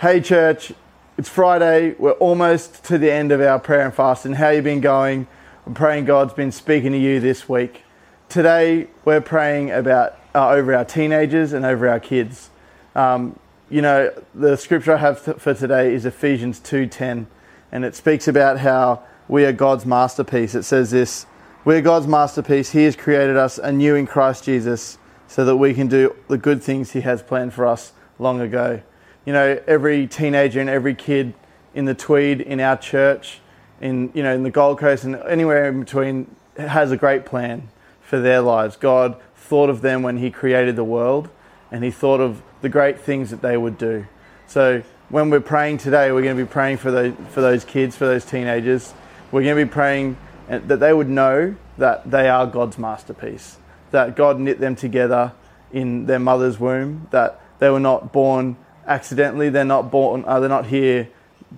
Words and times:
Hey, 0.00 0.20
church, 0.20 0.72
it's 1.16 1.28
Friday. 1.28 1.96
We're 1.98 2.12
almost 2.12 2.84
to 2.84 2.98
the 2.98 3.10
end 3.10 3.32
of 3.32 3.40
our 3.40 3.58
prayer 3.58 3.80
and 3.80 3.92
fasting. 3.92 4.34
How 4.34 4.50
you 4.50 4.62
been 4.62 4.80
going? 4.80 5.26
I'm 5.66 5.74
praying 5.74 6.04
God's 6.04 6.32
been 6.34 6.52
speaking 6.52 6.92
to 6.92 6.98
you 6.98 7.18
this 7.18 7.48
week. 7.48 7.82
Today, 8.28 8.86
we're 9.04 9.20
praying 9.20 9.72
about 9.72 10.16
uh, 10.36 10.50
over 10.50 10.72
our 10.72 10.84
teenagers 10.84 11.52
and 11.52 11.64
over 11.64 11.88
our 11.88 11.98
kids. 11.98 12.50
Um, 12.94 13.40
you 13.70 13.82
know, 13.82 14.12
the 14.36 14.54
scripture 14.54 14.94
I 14.94 14.98
have 14.98 15.18
for 15.18 15.52
today 15.52 15.92
is 15.92 16.06
Ephesians 16.06 16.60
2:10, 16.60 17.26
and 17.72 17.84
it 17.84 17.96
speaks 17.96 18.28
about 18.28 18.60
how 18.60 19.02
we 19.26 19.44
are 19.46 19.52
God's 19.52 19.84
masterpiece. 19.84 20.54
It 20.54 20.62
says 20.62 20.92
this: 20.92 21.26
"We're 21.64 21.82
God's 21.82 22.06
masterpiece. 22.06 22.70
He 22.70 22.84
has 22.84 22.94
created 22.94 23.36
us 23.36 23.58
anew 23.58 23.96
in 23.96 24.06
Christ 24.06 24.44
Jesus, 24.44 24.96
so 25.26 25.44
that 25.44 25.56
we 25.56 25.74
can 25.74 25.88
do 25.88 26.14
the 26.28 26.38
good 26.38 26.62
things 26.62 26.92
He 26.92 27.00
has 27.00 27.20
planned 27.20 27.52
for 27.52 27.66
us 27.66 27.90
long 28.20 28.40
ago." 28.40 28.80
You 29.28 29.34
know, 29.34 29.60
every 29.66 30.06
teenager 30.06 30.58
and 30.58 30.70
every 30.70 30.94
kid 30.94 31.34
in 31.74 31.84
the 31.84 31.92
Tweed, 31.92 32.40
in 32.40 32.60
our 32.60 32.78
church, 32.78 33.40
in 33.78 34.10
you 34.14 34.22
know, 34.22 34.34
in 34.34 34.42
the 34.42 34.50
Gold 34.50 34.78
Coast, 34.78 35.04
and 35.04 35.16
anywhere 35.16 35.68
in 35.68 35.80
between, 35.80 36.34
has 36.56 36.92
a 36.92 36.96
great 36.96 37.26
plan 37.26 37.68
for 38.00 38.18
their 38.18 38.40
lives. 38.40 38.78
God 38.78 39.20
thought 39.36 39.68
of 39.68 39.82
them 39.82 40.02
when 40.02 40.16
He 40.16 40.30
created 40.30 40.76
the 40.76 40.84
world, 40.84 41.28
and 41.70 41.84
He 41.84 41.90
thought 41.90 42.22
of 42.22 42.42
the 42.62 42.70
great 42.70 42.98
things 42.98 43.28
that 43.28 43.42
they 43.42 43.58
would 43.58 43.76
do. 43.76 44.06
So 44.46 44.82
when 45.10 45.28
we're 45.28 45.40
praying 45.40 45.76
today, 45.76 46.10
we're 46.10 46.22
going 46.22 46.38
to 46.38 46.42
be 46.42 46.50
praying 46.50 46.78
for 46.78 46.90
those 46.90 47.12
for 47.28 47.42
those 47.42 47.66
kids, 47.66 47.96
for 47.96 48.06
those 48.06 48.24
teenagers. 48.24 48.94
We're 49.30 49.42
going 49.42 49.58
to 49.58 49.66
be 49.66 49.70
praying 49.70 50.16
that 50.48 50.80
they 50.80 50.94
would 50.94 51.10
know 51.10 51.54
that 51.76 52.10
they 52.10 52.30
are 52.30 52.46
God's 52.46 52.78
masterpiece. 52.78 53.58
That 53.90 54.16
God 54.16 54.40
knit 54.40 54.58
them 54.58 54.74
together 54.74 55.34
in 55.70 56.06
their 56.06 56.18
mother's 56.18 56.58
womb. 56.58 57.08
That 57.10 57.42
they 57.58 57.68
were 57.68 57.78
not 57.78 58.10
born 58.10 58.56
accidentally. 58.88 59.50
They're 59.50 59.64
not 59.64 59.90
born. 59.90 60.24
Uh, 60.26 60.40
they're 60.40 60.48
not 60.48 60.66
here 60.66 61.08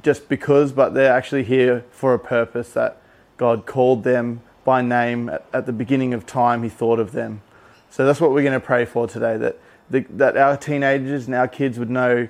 just 0.02 0.28
because, 0.28 0.72
but 0.72 0.94
they're 0.94 1.12
actually 1.12 1.44
here 1.44 1.84
for 1.90 2.12
a 2.12 2.18
purpose. 2.18 2.72
That 2.72 3.00
God 3.37 3.64
called 3.64 4.04
them 4.04 4.42
by 4.64 4.82
name 4.82 5.30
at, 5.30 5.46
at 5.52 5.66
the 5.66 5.72
beginning 5.72 6.12
of 6.12 6.26
time. 6.26 6.62
He 6.62 6.68
thought 6.68 6.98
of 6.98 7.12
them. 7.12 7.40
So 7.88 8.04
that's 8.04 8.20
what 8.20 8.32
we're 8.32 8.42
going 8.42 8.52
to 8.52 8.60
pray 8.60 8.84
for 8.84 9.06
today. 9.06 9.37
That 9.37 9.59
the, 9.88 10.00
that 10.10 10.37
our 10.37 10.56
teenagers 10.56 11.26
and 11.26 11.34
our 11.34 11.48
kids 11.48 11.78
would 11.78 11.90
know 11.90 12.28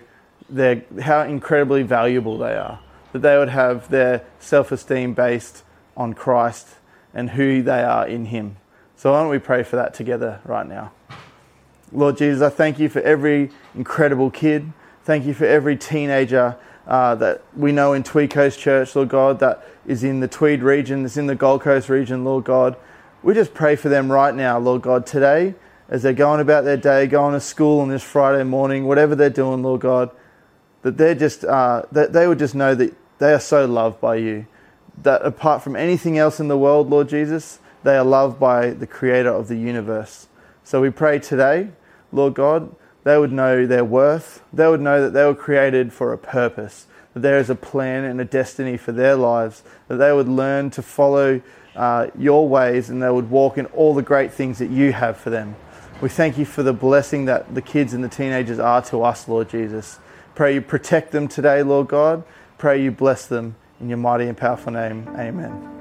their, 0.48 0.82
how 1.02 1.22
incredibly 1.22 1.82
valuable 1.82 2.38
they 2.38 2.54
are. 2.54 2.80
That 3.12 3.22
they 3.22 3.36
would 3.36 3.48
have 3.48 3.90
their 3.90 4.24
self-esteem 4.38 5.14
based 5.14 5.64
on 5.96 6.14
Christ 6.14 6.76
and 7.12 7.30
who 7.30 7.62
they 7.62 7.82
are 7.82 8.06
in 8.06 8.26
Him. 8.26 8.56
So 8.96 9.12
why 9.12 9.20
don't 9.20 9.30
we 9.30 9.38
pray 9.38 9.62
for 9.62 9.76
that 9.76 9.94
together 9.94 10.40
right 10.44 10.66
now? 10.66 10.92
Lord 11.92 12.18
Jesus, 12.18 12.40
I 12.40 12.50
thank 12.50 12.78
you 12.78 12.88
for 12.88 13.00
every 13.00 13.50
incredible 13.74 14.30
kid 14.30 14.72
Thank 15.02 15.24
you 15.24 15.34
for 15.34 15.46
every 15.46 15.76
teenager 15.76 16.56
uh, 16.86 17.14
that 17.16 17.42
we 17.56 17.72
know 17.72 17.92
in 17.92 18.02
Tweed 18.02 18.30
Coast 18.30 18.58
Church, 18.58 18.94
Lord 18.94 19.08
God, 19.08 19.38
that 19.40 19.64
is 19.86 20.04
in 20.04 20.20
the 20.20 20.28
Tweed 20.28 20.62
region, 20.62 21.02
that's 21.02 21.16
in 21.16 21.26
the 21.26 21.34
Gold 21.34 21.62
Coast 21.62 21.88
region, 21.88 22.24
Lord 22.24 22.44
God. 22.44 22.76
We 23.22 23.34
just 23.34 23.54
pray 23.54 23.76
for 23.76 23.88
them 23.88 24.10
right 24.10 24.34
now, 24.34 24.58
Lord 24.58 24.82
God, 24.82 25.06
today 25.06 25.54
as 25.90 26.02
they're 26.02 26.12
going 26.12 26.40
about 26.40 26.64
their 26.64 26.76
day, 26.76 27.06
going 27.06 27.34
to 27.34 27.40
school 27.40 27.80
on 27.80 27.88
this 27.88 28.02
Friday 28.02 28.44
morning, 28.44 28.86
whatever 28.86 29.16
they're 29.16 29.28
doing, 29.28 29.62
Lord 29.62 29.80
God, 29.80 30.10
that 30.82 30.96
they're 30.96 31.16
just 31.16 31.44
uh, 31.44 31.82
that 31.92 32.12
they 32.12 32.26
would 32.26 32.38
just 32.38 32.54
know 32.54 32.74
that 32.76 32.94
they 33.18 33.32
are 33.32 33.40
so 33.40 33.66
loved 33.66 34.00
by 34.00 34.16
you. 34.16 34.46
That 35.02 35.22
apart 35.22 35.62
from 35.62 35.76
anything 35.76 36.16
else 36.16 36.40
in 36.40 36.48
the 36.48 36.56
world, 36.56 36.88
Lord 36.88 37.08
Jesus, 37.08 37.58
they 37.82 37.96
are 37.96 38.04
loved 38.04 38.38
by 38.38 38.70
the 38.70 38.86
Creator 38.86 39.30
of 39.30 39.48
the 39.48 39.56
universe. 39.56 40.28
So 40.62 40.80
we 40.80 40.90
pray 40.90 41.18
today, 41.18 41.70
Lord 42.12 42.34
God, 42.34 42.74
they 43.04 43.18
would 43.18 43.32
know 43.32 43.66
their 43.66 43.84
worth. 43.84 44.42
They 44.52 44.68
would 44.68 44.80
know 44.80 45.02
that 45.02 45.12
they 45.12 45.24
were 45.24 45.34
created 45.34 45.92
for 45.92 46.12
a 46.12 46.18
purpose, 46.18 46.86
that 47.14 47.20
there 47.20 47.38
is 47.38 47.50
a 47.50 47.54
plan 47.54 48.04
and 48.04 48.20
a 48.20 48.24
destiny 48.24 48.76
for 48.76 48.92
their 48.92 49.16
lives, 49.16 49.62
that 49.88 49.96
they 49.96 50.12
would 50.12 50.28
learn 50.28 50.70
to 50.70 50.82
follow 50.82 51.40
uh, 51.76 52.08
your 52.18 52.48
ways 52.48 52.90
and 52.90 53.02
they 53.02 53.10
would 53.10 53.30
walk 53.30 53.56
in 53.56 53.66
all 53.66 53.94
the 53.94 54.02
great 54.02 54.32
things 54.32 54.58
that 54.58 54.70
you 54.70 54.92
have 54.92 55.16
for 55.16 55.30
them. 55.30 55.56
We 56.00 56.08
thank 56.08 56.38
you 56.38 56.44
for 56.44 56.62
the 56.62 56.72
blessing 56.72 57.26
that 57.26 57.54
the 57.54 57.62
kids 57.62 57.92
and 57.92 58.02
the 58.02 58.08
teenagers 58.08 58.58
are 58.58 58.82
to 58.82 59.02
us, 59.02 59.28
Lord 59.28 59.50
Jesus. 59.50 59.98
Pray 60.34 60.54
you 60.54 60.62
protect 60.62 61.12
them 61.12 61.28
today, 61.28 61.62
Lord 61.62 61.88
God. 61.88 62.25
Pray 62.56 62.82
you 62.82 62.91
bless 62.91 63.26
them 63.26 63.56
in 63.80 63.88
your 63.88 63.98
mighty 63.98 64.26
and 64.26 64.36
powerful 64.36 64.72
name. 64.72 65.08
Amen. 65.19 65.79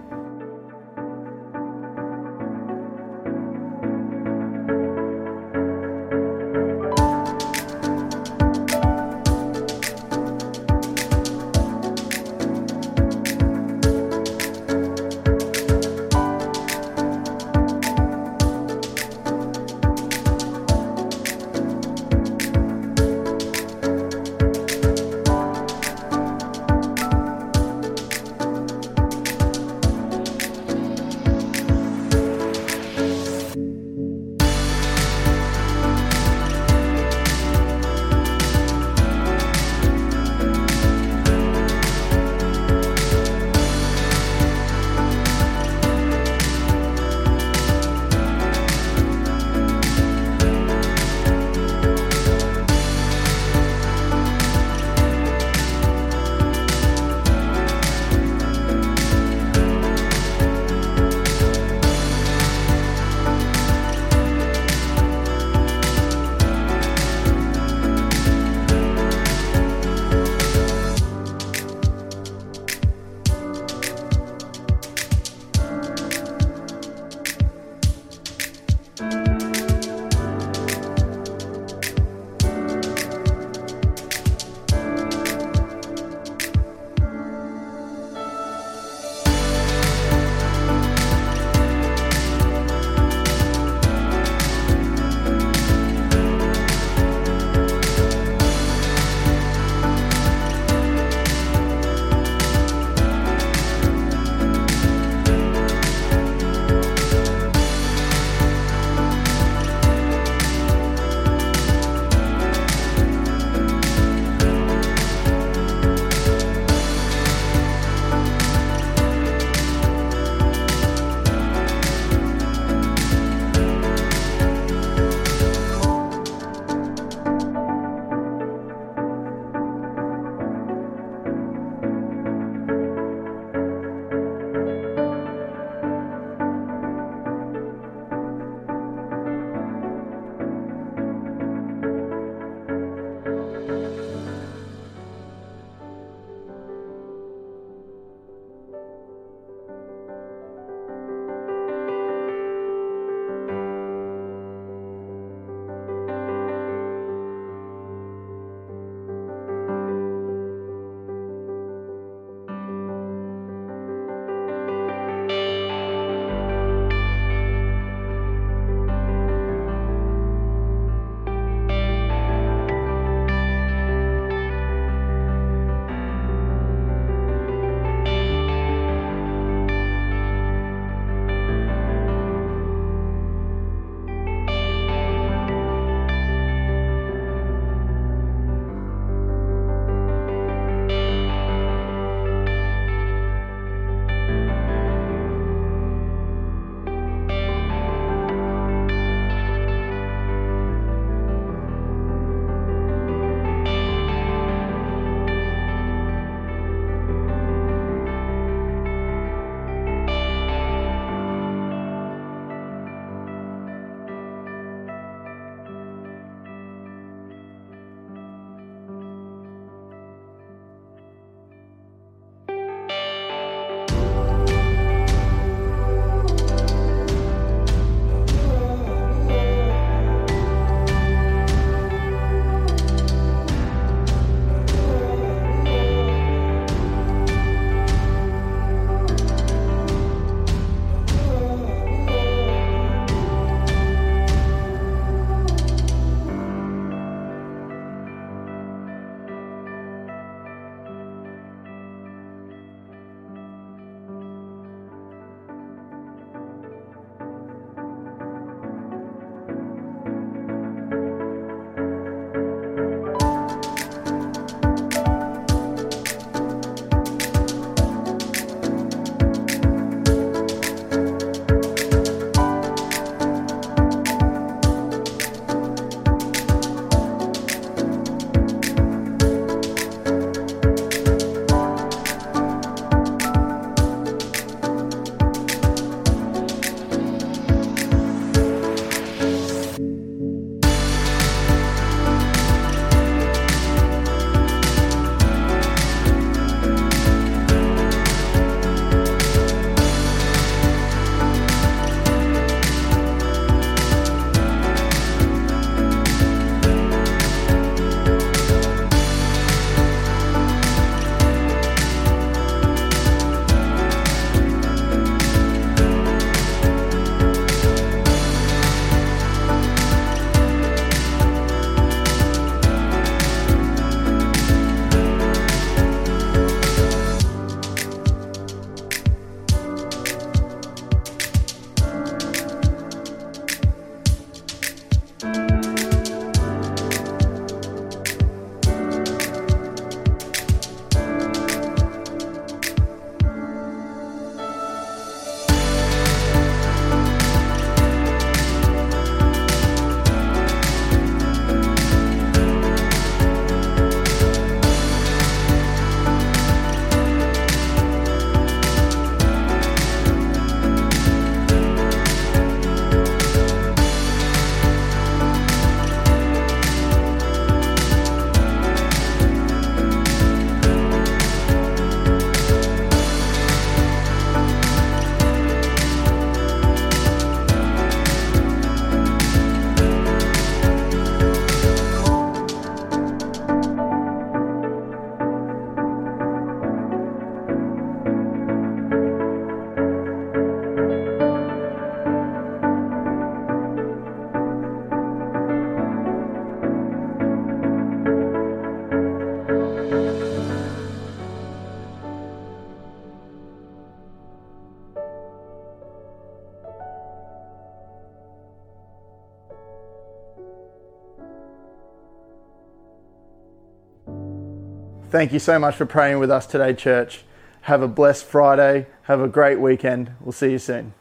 Thank 415.10 415.34
you 415.34 415.39
so 415.39 415.58
much 415.58 415.75
for 415.75 415.88
praying 415.88 416.20
with 416.20 416.30
us 416.30 416.46
today, 416.46 416.72
church. 416.75 417.24
Have 417.62 417.82
a 417.82 417.88
blessed 417.88 418.25
Friday. 418.25 418.86
Have 419.04 419.22
a 419.22 419.28
great 419.28 419.60
weekend. 419.60 420.12
We'll 420.22 420.34
see 420.34 420.51
you 420.51 420.60
soon. 420.60 420.94